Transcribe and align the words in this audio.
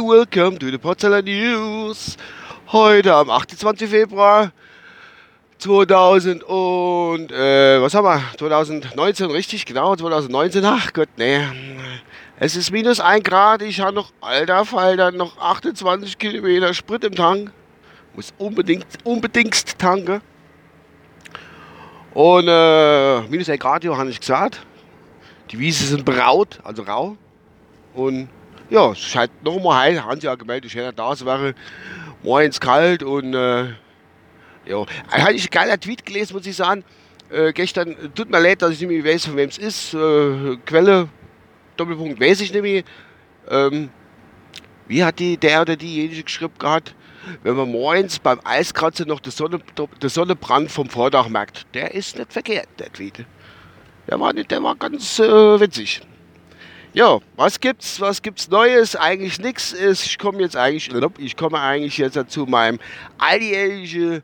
Welcome 0.00 0.58
to 0.60 0.70
the 0.70 0.78
Potsdamer 0.78 1.20
News. 1.20 2.16
Heute 2.70 3.14
am 3.14 3.30
28. 3.30 3.90
Februar 3.90 4.52
2000 5.58 6.44
und 6.44 7.32
äh, 7.32 7.82
was 7.82 7.94
haben 7.94 8.04
wir? 8.04 8.22
2019, 8.38 9.28
richtig, 9.32 9.66
genau, 9.66 9.96
2019. 9.96 10.64
Ach 10.64 10.92
Gott, 10.92 11.08
nee. 11.16 11.40
Es 12.38 12.54
ist 12.54 12.70
minus 12.70 13.00
1 13.00 13.24
Grad. 13.24 13.62
Ich 13.62 13.80
habe 13.80 13.92
noch, 13.92 14.12
alter 14.20 14.64
Falter, 14.64 15.10
noch 15.10 15.36
28 15.38 16.16
Kilometer 16.16 16.72
Sprit 16.74 17.02
im 17.02 17.16
Tank. 17.16 17.50
Muss 18.14 18.32
unbedingt, 18.38 18.86
unbedingt 19.02 19.76
tanken. 19.80 20.20
Und 22.14 22.46
äh, 22.46 23.22
minus 23.22 23.50
1 23.50 23.58
Grad, 23.58 23.82
ich 23.82 24.20
gesagt. 24.20 24.60
Die 25.50 25.58
Wiese 25.58 25.86
sind 25.86 26.04
braut, 26.04 26.60
also 26.64 26.82
rau. 26.82 27.16
Und 27.94 28.28
ja, 28.70 28.90
es 28.92 28.98
scheint 28.98 29.30
noch 29.44 29.62
mal 29.62 29.80
heil. 29.80 30.04
Haben 30.04 30.20
sie 30.20 30.26
ja 30.26 30.34
gemeldet, 30.34 30.70
ich 30.70 30.76
hätte 30.76 30.92
da, 30.92 31.12
es 31.12 31.24
wäre 31.24 31.54
morgens 32.22 32.60
kalt 32.60 33.02
und 33.02 33.34
äh, 33.34 33.66
ja. 34.66 34.84
Hatte 35.08 35.32
ich 35.32 35.44
ein 35.44 35.50
geiler 35.50 35.78
Tweet 35.78 36.04
gelesen, 36.04 36.34
muss 36.34 36.46
ich 36.46 36.56
sagen. 36.56 36.84
Äh, 37.30 37.52
gestern, 37.52 37.96
tut 38.14 38.30
mir 38.30 38.40
leid, 38.40 38.62
dass 38.62 38.72
ich 38.72 38.80
nicht 38.80 38.88
mehr 38.88 39.12
weiß, 39.12 39.26
von 39.26 39.36
wem 39.36 39.48
es 39.48 39.58
ist. 39.58 39.94
Äh, 39.94 40.56
Quelle, 40.64 41.08
Doppelpunkt, 41.76 42.20
weiß 42.20 42.40
ich 42.40 42.52
nicht 42.52 42.62
mehr. 42.62 42.82
Ähm, 43.48 43.90
wie 44.88 45.04
hat 45.04 45.18
die, 45.18 45.36
der 45.36 45.62
oder 45.62 45.76
diejenige 45.76 46.22
geschrieben 46.22 46.54
gehabt? 46.58 46.94
Wenn 47.42 47.56
man 47.56 47.70
morgens 47.70 48.20
beim 48.20 48.40
Eiskratzen 48.44 49.08
noch 49.08 49.18
den 49.18 49.32
Sonne, 49.32 49.58
Sonnenbrand 50.02 50.70
vom 50.70 50.88
Vordach 50.88 51.28
merkt, 51.28 51.66
der 51.74 51.92
ist 51.92 52.16
nicht 52.18 52.32
verkehrt, 52.32 52.68
der 52.78 52.92
Tweet. 52.92 53.24
Der 54.08 54.20
war, 54.20 54.32
der 54.32 54.62
war 54.62 54.76
ganz 54.76 55.18
äh, 55.18 55.60
witzig. 55.60 56.00
Ja, 56.92 57.18
was 57.36 57.58
gibt's? 57.60 58.00
Was 58.00 58.22
gibt's 58.22 58.48
Neues? 58.48 58.94
Eigentlich 58.96 59.38
nichts. 59.38 59.74
Ich 59.74 60.18
komme 60.18 60.40
jetzt 60.40 60.56
eigentlich, 60.56 60.90
ich 61.18 61.36
komme 61.36 61.60
eigentlich 61.60 61.98
jetzt 61.98 62.18
zu 62.30 62.46
meinem 62.46 62.80
alljährlichen 63.18 64.22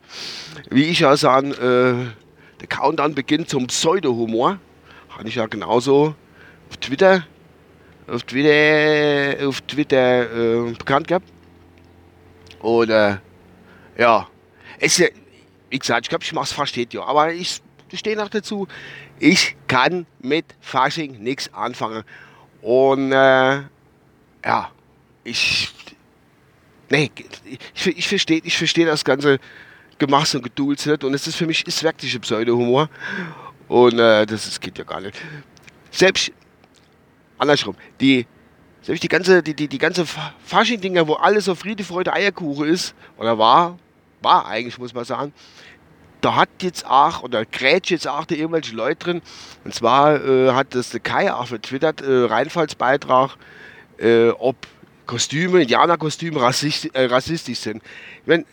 Wie 0.69 0.85
ich 0.85 0.99
ja 0.99 1.15
sagen, 1.17 1.51
äh, 1.51 2.11
der 2.59 2.67
Countdown 2.67 3.13
beginnt 3.13 3.49
zum 3.49 3.67
Pseudo-Humor. 3.67 4.59
Hatte 5.09 5.27
ich 5.27 5.35
ja 5.35 5.45
genauso 5.45 6.15
auf 6.69 6.77
Twitter 6.77 7.23
auf 8.09 8.23
Twitter, 8.23 9.47
auf 9.47 9.61
Twitter 9.61 10.67
äh, 10.67 10.71
bekannt 10.71 11.07
gehabt. 11.07 11.27
Und 12.59 12.89
äh, 12.89 13.17
ja, 13.97 14.27
es 14.79 14.99
ist 14.99 15.11
wie 15.69 15.79
gesagt, 15.79 16.05
ich 16.05 16.09
glaube, 16.09 16.23
ich 16.23 16.33
mache 16.33 16.45
es 16.45 16.51
fast 16.51 16.75
jedes 16.75 16.93
Jahr. 16.93 17.07
Aber 17.07 17.31
ich 17.31 17.61
stehe 17.93 18.15
noch 18.15 18.29
dazu, 18.29 18.67
ich 19.19 19.55
kann 19.67 20.05
mit 20.19 20.45
Fasching 20.61 21.21
nichts 21.21 21.53
anfangen. 21.53 22.03
Und 22.61 23.11
äh, 23.11 23.61
ja, 24.45 24.71
ich, 25.23 25.71
nee, 26.89 27.11
ich, 27.73 27.87
ich 27.87 28.07
verstehe 28.07 28.41
ich 28.43 28.57
versteh 28.57 28.85
das 28.85 29.05
ganze 29.05 29.39
Gemacht 29.97 30.33
und 30.35 30.43
Geduld 30.43 30.85
nicht. 30.85 31.03
Und 31.03 31.13
es 31.13 31.27
ist 31.27 31.35
für 31.35 31.47
mich 31.47 31.65
ist 31.67 31.83
wirklich 31.83 32.13
ein 32.15 32.21
Pseudo-Humor. 32.21 32.89
Und 33.67 33.99
äh, 33.99 34.25
das, 34.25 34.45
das 34.45 34.59
geht 34.59 34.77
ja 34.77 34.83
gar 34.83 35.01
nicht. 35.01 35.15
Selbst 35.91 36.31
andersrum. 37.39 37.75
Die, 37.99 38.27
selbst 38.81 39.03
die 39.03 39.07
ganze, 39.07 39.41
die, 39.41 39.53
die, 39.53 39.67
die 39.67 39.77
ganze 39.77 40.05
Fasching-Dinger, 40.05 41.07
wo 41.07 41.15
alles 41.15 41.45
so 41.45 41.55
Friede, 41.55 41.83
Freude, 41.83 42.13
Eierkuchen 42.13 42.67
ist, 42.67 42.93
oder 43.17 43.37
war, 43.37 43.77
war 44.21 44.47
eigentlich, 44.47 44.77
muss 44.77 44.93
man 44.93 45.05
sagen, 45.05 45.33
da 46.21 46.35
hat 46.35 46.49
jetzt 46.61 46.85
auch, 46.85 47.23
oder 47.23 47.45
grätscht 47.45 47.91
jetzt 47.91 48.07
auch 48.07 48.25
da 48.25 48.35
irgendwelche 48.35 48.75
Leute 48.75 48.97
drin. 48.97 49.21
Und 49.63 49.73
zwar 49.73 50.23
äh, 50.23 50.51
hat 50.51 50.75
das 50.75 50.89
der 50.89 50.99
Kai 50.99 51.33
auch 51.33 51.47
vertwittert, 51.47 52.01
äh, 52.01 52.25
Reinfallsbeitrag, 52.25 53.37
äh, 53.97 54.29
ob 54.29 54.55
Kostüme, 55.05 55.61
Indianerkostüme 55.61 56.41
rassistisch, 56.41 56.91
äh, 56.93 57.05
rassistisch 57.05 57.59
sind. 57.59 57.81
Ich 58.21 58.27
meine, 58.27 58.45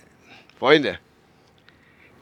Freunde, 0.58 0.98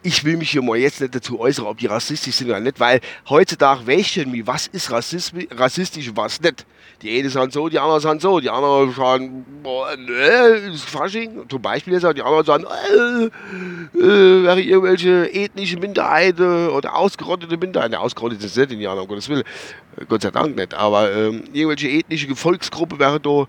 ich 0.04 0.22
will 0.22 0.37
mich 0.37 0.50
hier 0.50 0.62
mal 0.62 0.76
jetzt 0.76 1.00
nicht 1.00 1.15
dazu 1.15 1.41
äußern, 1.41 1.65
ob 1.65 1.78
die 1.78 1.87
rassistisch 1.87 2.34
sind 2.37 2.50
oder 2.50 2.60
nicht, 2.60 2.78
weil 2.78 3.00
heutzutage 3.28 3.87
wächten 3.87 4.31
mich, 4.31 4.47
was 4.47 4.66
ist 4.66 4.91
Rassismus, 4.91 5.44
rassistisch 5.50 6.10
und 6.10 6.16
was 6.19 6.41
nicht. 6.42 6.66
Die 7.00 7.19
einen 7.19 7.31
sagen 7.31 7.50
so, 7.50 7.70
die 7.70 7.78
anderen 7.78 8.00
sagen 8.00 8.20
so, 8.20 8.38
die 8.38 8.50
anderen 8.50 8.93
sagen, 8.93 9.47
boah, 9.62 9.97
ne, 9.97 10.72
ist 10.72 10.84
Fasching, 10.84 11.48
zum 11.48 11.62
Beispiel 11.62 11.98
die 11.98 12.22
anderen 12.22 12.44
sagen, 12.44 12.64
äh, 12.64 13.25
äh, 13.98 14.43
wäre 14.43 14.60
irgendwelche 14.60 15.32
ethnische 15.32 15.78
Minderheiten 15.78 16.69
oder 16.69 16.94
ausgerottete 16.94 17.56
Minderheiten, 17.56 17.94
ausgerottet 17.94 18.41
ist 18.41 18.50
es 18.50 18.56
nicht, 18.56 18.72
Indianer, 18.72 19.03
um 19.03 19.09
Gottes 19.09 19.28
Willen, 19.31 19.44
Gott 20.06 20.20
sei 20.20 20.31
Dank 20.31 20.54
nicht, 20.54 20.75
aber 20.75 21.10
ähm, 21.12 21.44
irgendwelche 21.54 21.88
ethnische 21.88 22.37
Volksgruppe 22.37 22.98
wäre 22.98 23.19
da 23.20 23.47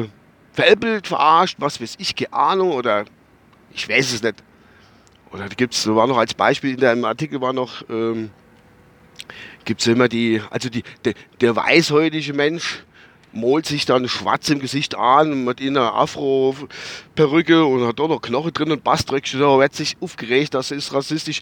äh, 0.00 0.08
veräppelt, 0.52 1.06
verarscht, 1.06 1.56
was 1.58 1.78
weiß 1.78 1.96
ich, 1.98 2.16
keine 2.16 2.32
Ahnung, 2.32 2.72
oder 2.72 3.04
ich 3.74 3.86
weiß 3.86 4.14
es 4.14 4.22
nicht 4.22 4.42
oder 5.32 5.48
gibt 5.48 5.74
es, 5.74 5.86
war 5.86 6.06
noch 6.06 6.18
als 6.18 6.34
Beispiel 6.34 6.72
in 6.72 6.80
deinem 6.80 7.04
Artikel 7.04 7.40
war 7.40 7.52
noch, 7.52 7.82
ähm, 7.88 8.30
gibt 9.64 9.80
es 9.80 9.86
immer 9.86 10.08
die, 10.08 10.42
also 10.50 10.68
die, 10.68 10.82
de, 11.04 11.14
der 11.40 11.56
weißhäutige 11.56 12.34
Mensch 12.34 12.84
malt 13.32 13.64
sich 13.64 13.86
dann 13.86 14.08
schwarz 14.08 14.50
im 14.50 14.58
Gesicht 14.58 14.94
an 14.94 15.44
mit 15.44 15.60
einer 15.60 15.94
Afro-Perücke 15.94 17.64
und 17.64 17.86
hat 17.86 17.98
da 17.98 18.06
noch 18.06 18.20
Knochen 18.20 18.52
drin 18.52 18.72
und 18.72 18.84
Baströckchen, 18.84 19.40
da 19.40 19.58
wird 19.58 19.74
sich 19.74 19.96
aufgeregt, 20.00 20.52
das 20.54 20.70
ist 20.70 20.92
rassistisch. 20.92 21.40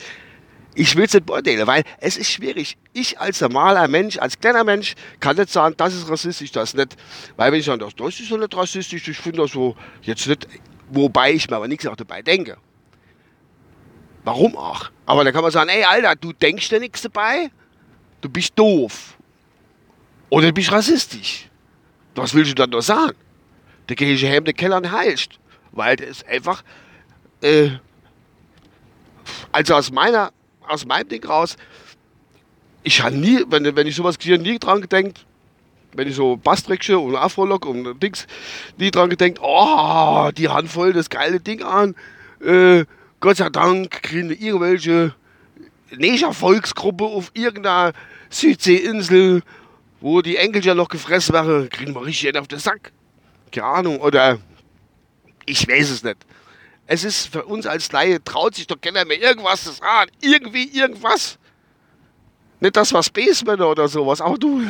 Ich 0.77 0.95
will 0.95 1.05
es 1.05 1.15
nicht 1.15 1.27
beurteilen, 1.27 1.67
weil 1.67 1.83
es 1.99 2.17
ist 2.17 2.31
schwierig. 2.31 2.77
Ich 2.93 3.19
als 3.19 3.41
normaler 3.41 3.89
Mensch, 3.89 4.19
als 4.19 4.39
kleiner 4.39 4.63
Mensch, 4.63 4.95
kann 5.19 5.37
nicht 5.37 5.51
sagen, 5.51 5.75
das 5.77 5.95
ist 5.95 6.09
rassistisch, 6.09 6.53
das 6.53 6.75
nicht. 6.75 6.97
Weil 7.37 7.51
wenn 7.51 7.59
ich 7.59 7.67
sage, 7.67 7.85
das 7.97 8.21
ist 8.21 8.29
so 8.29 8.37
nicht 8.37 8.57
rassistisch, 8.57 9.09
ich 9.09 9.17
finde 9.17 9.43
das 9.43 9.51
so 9.51 9.75
jetzt 10.03 10.29
nicht, 10.29 10.47
wobei 10.91 11.33
ich 11.33 11.51
mir 11.51 11.57
aber 11.57 11.67
nichts 11.67 11.89
auch 11.89 11.97
dabei 11.97 12.23
denke. 12.23 12.57
Warum 14.25 14.57
auch? 14.57 14.91
Aber 15.07 15.25
da 15.25 15.33
kann 15.33 15.43
man 15.43 15.51
sagen, 15.51 15.71
ey 15.71 15.85
Alter, 15.85 16.15
du 16.17 16.33
denkst 16.33 16.69
dir 16.69 16.81
nichts 16.81 17.03
dabei, 17.03 17.51
du 18.21 18.29
bist 18.29 18.59
doof. 18.59 19.17
Oder 20.29 20.49
du 20.49 20.53
bist 20.53 20.71
rassistisch. 20.71 21.49
Was 22.15 22.35
willst 22.35 22.51
du 22.51 22.55
dann 22.55 22.71
noch 22.71 22.83
sagen? 22.83 23.17
Da 23.87 23.95
gehe 23.95 24.13
ich 24.13 24.25
heim 24.25 24.39
in 24.39 24.45
den 24.45 24.57
Keller 24.57 24.77
und 24.77 24.93
heilst. 24.93 25.41
Weil 25.73 25.97
das 25.97 26.09
ist 26.09 26.27
einfach, 26.27 26.63
äh, 27.43 27.71
also 29.53 29.75
aus 29.75 29.91
meiner, 29.91 30.33
aus 30.67 30.85
meinem 30.85 31.09
Ding 31.09 31.25
raus, 31.25 31.57
ich 32.83 33.03
habe 33.03 33.17
nie, 33.17 33.45
wenn, 33.49 33.77
wenn 33.77 33.87
ich 33.87 33.97
sowas 33.97 34.19
gesehen 34.19 34.43
nie 34.43 34.59
dran 34.59 34.81
gedenkt, 34.81 35.27
wenn 35.93 36.09
ich 36.09 36.15
so 36.15 36.37
Bastrecksche 36.37 36.99
und 36.99 37.17
Afrolock 37.17 37.67
und 37.67 38.01
Dings, 38.01 38.27
nie 38.79 38.91
dran 38.91 39.11
gedenkt, 39.11 39.41
oh, 39.43 40.31
die 40.37 40.49
haben 40.49 40.69
voll 40.69 40.93
das 40.93 41.11
geile 41.11 41.41
Ding 41.41 41.63
an, 41.63 41.95
äh, 42.45 42.85
Gott 43.21 43.37
sei 43.37 43.51
Dank 43.51 43.91
kriegen 44.03 44.31
irgendwelche 44.31 45.15
Neger-Volksgruppe 45.91 47.05
auf 47.05 47.31
irgendeiner 47.35 47.93
Südseeinsel, 48.31 49.43
wo 50.01 50.23
die 50.23 50.37
Enkel 50.37 50.65
ja 50.65 50.75
noch 50.75 50.89
gefressen 50.89 51.35
werden, 51.35 51.69
kriegen 51.69 51.95
wir 51.95 52.05
richtig 52.05 52.37
auf 52.39 52.49
den 52.49 52.59
Sack. 52.59 52.93
Keine 53.53 53.67
Ahnung, 53.67 54.01
oder 54.01 54.39
ich 55.45 55.69
weiß 55.69 55.91
es 55.91 56.03
nicht. 56.03 56.17
Es 56.87 57.05
ist 57.05 57.27
für 57.27 57.45
uns 57.45 57.67
als 57.67 57.93
Laie, 57.93 58.23
traut 58.25 58.55
sich 58.55 58.67
doch 58.67 58.81
keiner 58.81 59.05
mehr 59.05 59.21
irgendwas 59.21 59.65
zu 59.65 59.73
sagen. 59.73 60.11
Irgendwie 60.21 60.69
irgendwas. 60.71 61.39
Nicht 62.61 62.77
das 62.77 62.93
was 62.93 63.07
Spaceman 63.07 63.61
oder 63.61 63.87
sowas, 63.87 64.21
aber 64.21 64.39
du, 64.39 64.63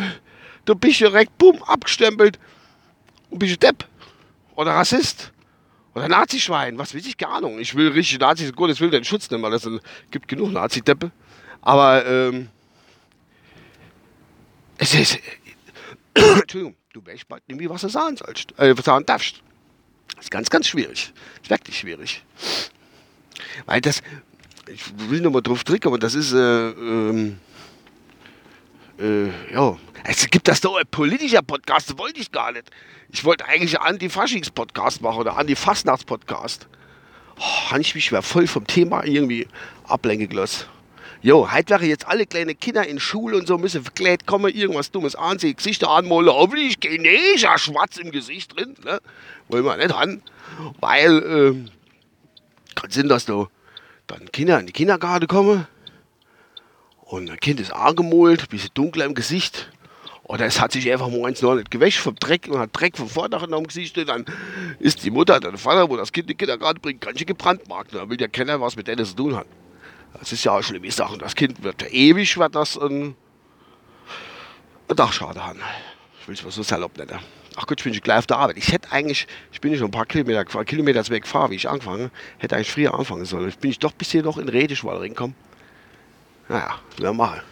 du 0.64 0.74
bist 0.74 1.00
direkt, 1.00 1.36
bumm, 1.38 1.62
abgestempelt 1.62 2.38
und 3.30 3.38
bist 3.38 3.62
Depp 3.62 3.86
oder 4.54 4.72
Rassist. 4.72 5.32
Oder 5.94 6.08
Nazi-Schwein, 6.08 6.78
was 6.78 6.94
weiß 6.94 7.04
ich, 7.04 7.16
keine 7.16 7.32
Ahnung. 7.32 7.58
Ich 7.58 7.74
will 7.74 7.88
richtig 7.88 8.20
Nazis, 8.20 8.52
Gottes 8.52 8.80
Willen, 8.80 8.92
den 8.92 9.04
Schutz 9.04 9.30
nehmen, 9.30 9.42
weil 9.42 9.52
es 9.54 9.68
gibt 10.10 10.28
genug 10.28 10.52
Nazi-Deppe. 10.52 11.10
Aber, 11.62 12.06
ähm, 12.06 12.48
es 14.78 14.94
ist, 14.94 15.18
Entschuldigung, 16.14 16.76
du 16.92 17.04
weißt 17.04 17.28
bald 17.28 17.46
nicht, 17.48 17.68
was 17.68 17.82
du 17.82 17.88
sagen 17.88 18.16
sollst, 18.16 18.58
äh, 18.58 18.74
sagen 18.82 19.04
darfst. 19.04 19.42
Das 20.14 20.26
ist 20.26 20.30
ganz, 20.30 20.48
ganz 20.48 20.68
schwierig. 20.68 21.12
Das 21.14 21.42
ist 21.42 21.50
wirklich 21.50 21.78
schwierig. 21.78 22.24
Weil 23.66 23.80
das, 23.80 24.02
ich 24.72 24.82
will 25.10 25.20
nochmal 25.20 25.42
drauf 25.42 25.64
drücken, 25.64 25.88
aber 25.88 25.98
das 25.98 26.14
ist, 26.14 26.32
äh, 26.32 26.70
ähm, 26.70 27.38
äh, 29.00 29.30
ja, 29.52 29.76
es 30.04 30.28
gibt 30.30 30.48
das 30.48 30.60
doch 30.60 30.76
ein 30.76 30.86
politischer 30.90 31.42
Podcast, 31.42 31.96
wollte 31.98 32.20
ich 32.20 32.30
gar 32.30 32.52
nicht. 32.52 32.70
Ich 33.10 33.24
wollte 33.24 33.46
eigentlich 33.46 33.78
einen 33.78 33.94
Anti-Faschings-Podcast 33.94 35.02
machen 35.02 35.18
oder 35.18 35.36
Anti-Fastnachts-Podcast. 35.36 36.68
Oh, 37.38 37.70
habe 37.70 37.80
ich 37.80 37.94
mich 37.94 38.06
schwer 38.06 38.22
voll 38.22 38.46
vom 38.46 38.66
Thema 38.66 39.04
irgendwie 39.04 39.48
ablenken 39.88 40.28
gelassen. 40.28 40.66
Jo, 41.22 41.52
heute 41.52 41.70
wäre 41.70 41.84
jetzt 41.84 42.06
alle 42.06 42.24
kleine 42.26 42.54
Kinder 42.54 42.86
in 42.86 42.98
Schule 42.98 43.36
und 43.36 43.46
so 43.46 43.58
müssen 43.58 43.82
verkleidet 43.82 44.26
kommen, 44.26 44.54
irgendwas 44.54 44.90
Dummes 44.90 45.14
ansehen, 45.14 45.54
Gesichter 45.54 45.90
anmalen, 45.90 46.28
hoffentlich 46.28 46.76
chinesischer 46.82 47.58
Schwarz 47.58 47.98
im 47.98 48.10
Gesicht 48.10 48.56
drin, 48.56 48.74
ne? 48.84 49.00
Wollen 49.48 49.64
wir 49.64 49.76
nicht 49.76 49.94
haben, 49.94 50.22
weil, 50.80 51.22
ähm, 51.22 51.70
kann 52.74 52.90
Sinn, 52.90 53.08
dass 53.08 53.26
da 53.26 53.48
dann 54.06 54.32
Kinder 54.32 54.58
in 54.60 54.66
die 54.66 54.72
Kindergarten 54.72 55.26
kommen 55.26 55.66
und 57.10 57.28
ein 57.28 57.40
Kind 57.40 57.58
ist 57.58 57.72
angemalt, 57.72 58.42
ein 58.42 58.48
bisschen 58.48 58.70
dunkler 58.74 59.04
im 59.04 59.14
Gesicht 59.14 59.68
oder 60.22 60.46
es 60.46 60.60
hat 60.60 60.70
sich 60.70 60.90
einfach 60.92 61.08
morgens 61.08 61.42
noch 61.42 61.56
nicht 61.56 61.72
gewäscht 61.72 61.98
vom 61.98 62.14
Dreck 62.14 62.46
und 62.48 62.58
hat 62.60 62.70
Dreck 62.72 62.96
vom 62.96 63.08
Vordach 63.08 63.42
in 63.42 63.50
dem 63.50 63.66
Gesicht 63.66 63.98
und 63.98 64.08
dann 64.08 64.24
ist 64.78 65.02
die 65.02 65.10
Mutter, 65.10 65.40
der 65.40 65.58
Vater, 65.58 65.90
wo 65.90 65.96
das 65.96 66.12
Kind 66.12 66.30
in 66.30 66.36
den 66.36 66.38
Kindergarten 66.38 66.80
bringt, 66.80 67.00
ganz 67.00 67.18
schön 67.18 67.26
gebrandmarkt. 67.26 67.92
Da 67.92 68.08
will 68.08 68.16
der 68.16 68.28
kennen, 68.28 68.60
was 68.60 68.76
mit 68.76 68.86
denen 68.86 69.04
zu 69.04 69.16
tun 69.16 69.34
hat. 69.34 69.46
Das 70.20 70.30
ist 70.30 70.44
ja 70.44 70.52
auch 70.52 70.62
schlimme 70.62 70.88
Sache. 70.92 71.18
Das 71.18 71.34
Kind 71.34 71.64
wird 71.64 71.92
ewig, 71.92 72.38
wird 72.38 72.54
das 72.54 72.78
ein, 72.78 73.16
ein 74.88 74.96
Dachschaden 74.96 75.44
haben. 75.44 75.60
Ich 76.20 76.28
will 76.28 76.36
es 76.36 76.44
mal 76.44 76.52
so 76.52 76.62
salopp 76.62 76.96
nennen. 76.96 77.18
Ach 77.56 77.66
Gott, 77.66 77.80
ich 77.80 77.84
bin 77.84 77.92
schon 77.92 78.02
gleich 78.02 78.18
auf 78.18 78.26
der 78.28 78.38
Arbeit. 78.38 78.56
Ich 78.56 78.70
hätte 78.70 78.92
eigentlich, 78.92 79.26
ich 79.50 79.60
bin 79.60 79.76
schon 79.76 79.88
ein 79.88 79.90
paar 79.90 80.06
Kilometer, 80.06 80.44
Kilometer 80.64 81.08
weg 81.08 81.24
gefahren, 81.24 81.50
wie 81.50 81.56
ich 81.56 81.68
angefangen 81.68 82.12
hätte 82.38 82.54
eigentlich 82.54 82.70
früher 82.70 82.94
anfangen 82.94 83.24
sollen. 83.24 83.46
Jetzt 83.46 83.60
bin 83.60 83.72
ich 83.72 83.80
doch 83.80 83.92
bis 83.92 84.12
hier 84.12 84.22
noch 84.22 84.38
in 84.38 84.48
Redischwall 84.48 84.98
reingekommen. 84.98 85.34
Naja, 86.50 86.80
wir 86.96 87.12
machen. 87.12 87.42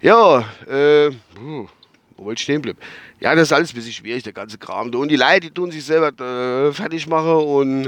Ja, 0.00 0.38
äh, 0.68 1.10
wo 1.34 1.68
wollte 2.16 2.38
ich 2.38 2.44
stehen 2.44 2.62
bleiben? 2.62 2.78
Ja, 3.18 3.34
das 3.34 3.48
ist 3.48 3.52
alles 3.52 3.72
ein 3.72 3.74
bisschen 3.74 3.92
schwierig, 3.92 4.22
der 4.22 4.32
ganze 4.32 4.56
Kram. 4.56 4.94
Und 4.94 5.08
die 5.08 5.16
Leute, 5.16 5.40
die 5.40 5.50
tun 5.50 5.72
sich 5.72 5.84
selber 5.84 6.12
äh, 6.24 6.72
fertig 6.72 7.08
machen 7.08 7.32
und 7.32 7.86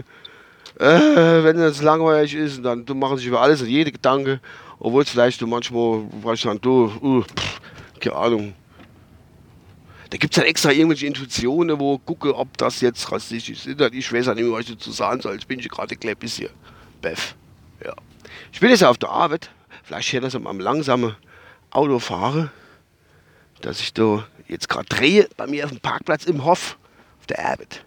äh, 0.80 1.44
wenn 1.44 1.58
das 1.58 1.80
langweilig 1.80 2.34
ist, 2.34 2.64
dann 2.64 2.84
machen 2.96 3.18
sich 3.18 3.28
über 3.28 3.40
alles 3.40 3.62
und 3.62 3.68
jede 3.68 3.92
Gedanke, 3.92 4.40
obwohl 4.80 5.04
es 5.04 5.10
vielleicht 5.10 5.38
so 5.38 5.46
manchmal, 5.46 6.02
weiß 6.24 6.40
ich 6.40 6.44
dann, 6.44 6.60
du, 6.60 6.92
uh, 7.00 7.22
pff, 7.22 7.60
keine 8.00 8.16
Ahnung. 8.16 8.54
Da 10.10 10.16
gibt 10.16 10.34
es 10.34 10.40
dann 10.40 10.48
extra 10.48 10.72
irgendwelche 10.72 11.06
Intuitionen, 11.06 11.78
wo 11.78 11.94
ich 11.94 12.04
gucke, 12.04 12.36
ob 12.36 12.58
das 12.58 12.80
jetzt 12.80 13.12
rassistisch 13.12 13.64
ist. 13.64 13.80
Ich 13.92 14.12
weiß 14.12 14.26
ja 14.26 14.34
nicht 14.34 14.50
was 14.50 14.62
ich 14.62 14.72
dazu 14.72 14.90
sagen 14.90 15.20
soll. 15.20 15.34
Jetzt 15.34 15.46
bin 15.46 15.60
ich 15.60 15.68
gerade 15.68 15.94
ein 15.94 16.16
bisschen 16.16 16.48
Beff. 17.00 17.36
Ja. 17.84 17.94
Ich 18.52 18.58
bin 18.58 18.70
jetzt 18.70 18.82
auf 18.82 18.98
der 18.98 19.10
Arbeit. 19.10 19.50
Vielleicht 19.84 20.08
hier 20.08 20.20
das 20.20 20.34
am 20.34 20.60
langsamen 20.60 21.14
Auto 21.70 21.98
fahre, 21.98 22.50
dass 23.60 23.80
ich 23.80 23.92
da 23.92 24.26
jetzt 24.48 24.68
gerade 24.68 24.86
drehe 24.86 25.28
bei 25.36 25.46
mir 25.46 25.64
auf 25.64 25.70
dem 25.70 25.80
Parkplatz 25.80 26.24
im 26.24 26.44
Hof 26.44 26.78
auf 27.20 27.26
der 27.26 27.44
Arbeit. 27.44 27.84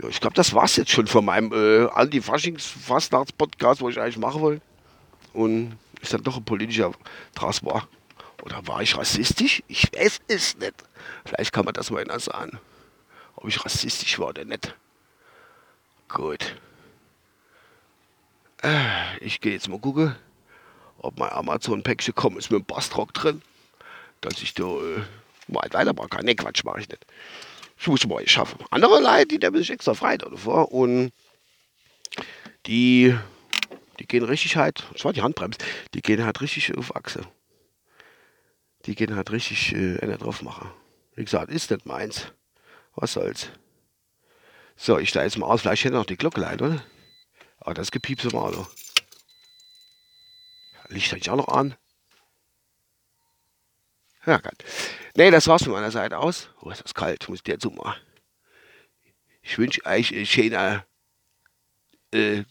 Ja, 0.00 0.08
ich 0.08 0.20
glaube, 0.20 0.34
das 0.34 0.52
war 0.54 0.64
es 0.64 0.76
jetzt 0.76 0.90
schon 0.90 1.06
von 1.06 1.24
meinem 1.24 1.52
äh, 1.52 1.88
Anti-Faschings-Fastnachts-Podcast, 1.90 3.80
wo 3.80 3.88
ich 3.88 3.98
eigentlich 3.98 4.18
machen 4.18 4.40
wollte. 4.40 4.62
Und 5.32 5.78
ist 6.00 6.12
dann 6.12 6.22
doch 6.22 6.36
ein 6.36 6.44
politischer 6.44 6.92
draus 7.34 7.64
war. 7.64 7.88
Oder 8.42 8.66
war 8.66 8.82
ich 8.82 8.96
rassistisch? 8.96 9.62
Ich 9.68 9.90
weiß 9.94 10.20
es 10.28 10.58
nicht. 10.58 10.74
Vielleicht 11.24 11.52
kann 11.52 11.64
man 11.64 11.74
das 11.74 11.90
mal 11.90 12.02
anders 12.02 12.24
sagen. 12.24 12.58
Ob 13.36 13.48
ich 13.48 13.64
rassistisch 13.64 14.18
war 14.18 14.28
oder 14.28 14.44
nicht. 14.44 14.74
Gut. 16.08 16.54
Äh, 18.62 18.91
ich 19.24 19.40
gehe 19.40 19.52
jetzt 19.52 19.68
mal 19.68 19.78
gucken, 19.78 20.16
ob 20.98 21.18
mein 21.18 21.30
Amazon-Päckchen 21.30 22.14
kommt. 22.14 22.38
Ist 22.38 22.50
mit 22.50 22.60
dem 22.60 22.66
Bastrock 22.66 23.14
drin. 23.14 23.42
Dass 24.20 24.40
ich 24.42 24.54
da 24.54 24.64
äh, 24.64 25.02
mal 25.48 25.68
weitermachen 25.70 26.10
kann. 26.10 26.24
Ne, 26.24 26.34
Quatsch, 26.34 26.64
mache 26.64 26.80
ich 26.80 26.88
nicht. 26.88 27.04
Ich 27.78 27.86
muss 27.88 28.06
mal 28.06 28.26
schaffen. 28.28 28.58
Andere 28.70 29.00
Leute, 29.00 29.26
die 29.26 29.38
nehmen 29.38 29.56
sich 29.56 29.70
extra 29.70 29.94
frei 29.94 30.16
davor 30.16 30.70
und 30.70 31.12
die, 32.66 33.16
die 33.98 34.06
gehen 34.06 34.22
richtig 34.22 34.56
halt, 34.56 34.84
das 34.92 35.04
war 35.04 35.12
die 35.12 35.22
Handbremse, 35.22 35.58
die 35.94 36.00
gehen 36.00 36.24
halt 36.24 36.40
richtig 36.40 36.76
auf 36.76 36.94
Achse. 36.94 37.22
Die 38.86 38.94
gehen 38.94 39.16
halt 39.16 39.32
richtig 39.32 39.74
äh, 39.74 40.16
drauf 40.16 40.42
machen. 40.42 40.70
Wie 41.16 41.24
gesagt, 41.24 41.50
ist 41.50 41.70
nicht 41.70 41.86
meins. 41.86 42.32
Was 42.94 43.14
soll's. 43.14 43.48
So, 44.76 44.98
ich 44.98 45.08
steige 45.08 45.26
jetzt 45.26 45.38
mal 45.38 45.46
aus. 45.46 45.62
Vielleicht 45.62 45.84
hätte 45.84 45.94
noch 45.94 46.06
die 46.06 46.16
Glocke 46.16 46.40
leid, 46.40 46.62
oder? 46.62 46.82
Aber 47.58 47.74
das 47.74 47.90
gepiepst 47.90 48.26
im 48.26 48.36
Auto. 48.36 48.66
Licht 50.92 51.12
eigentlich 51.12 51.30
auch 51.30 51.36
noch 51.36 51.48
an. 51.48 51.74
Ja, 54.24 54.38
gut. 54.38 54.64
Nee, 55.16 55.30
das 55.30 55.48
war's 55.48 55.64
von 55.64 55.72
meiner 55.72 55.90
Seite 55.90 56.18
aus. 56.18 56.48
Oh, 56.60 56.70
ist 56.70 56.84
das 56.84 56.94
kalt, 56.94 57.28
muss 57.28 57.38
ich 57.38 57.42
dir 57.42 57.58
zumachen. 57.58 58.00
Ich 59.42 59.58
wünsche 59.58 59.84
euch 59.84 60.14
einen 60.14 60.26
schönen 60.26 60.82
äh, 62.12 62.44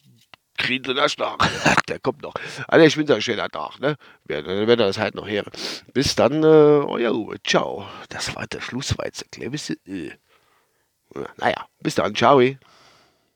Tag. 0.57 1.85
Der 1.87 1.99
kommt 1.99 2.21
noch. 2.21 2.33
Also 2.67 2.85
ich 2.85 2.97
wünsche 2.97 3.13
euch 3.13 3.29
einen 3.29 3.37
schönen 3.37 3.49
Tag, 3.49 3.79
ne? 3.79 3.95
Wenn, 4.25 4.45
wenn 4.45 4.77
das 4.77 4.97
halt 4.97 5.15
noch 5.15 5.27
her. 5.27 5.45
Bis 5.93 6.15
dann, 6.15 6.43
äh, 6.43 6.45
euer 6.45 7.13
Uwe. 7.13 7.41
Ciao. 7.43 7.87
Das 8.09 8.35
war 8.35 8.45
der 8.47 8.61
Schlussweizer. 8.61 9.25
Äh. 9.39 10.11
Naja, 11.37 11.67
bis 11.79 11.95
dann. 11.95 12.13
Ciao. 12.15 12.41